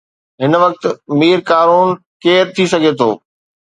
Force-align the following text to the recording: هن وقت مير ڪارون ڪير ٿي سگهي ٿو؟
هن 0.41 0.53
وقت 0.63 0.83
مير 1.19 1.37
ڪارون 1.51 1.87
ڪير 2.23 2.43
ٿي 2.55 2.63
سگهي 2.73 2.91
ٿو؟ 2.99 3.09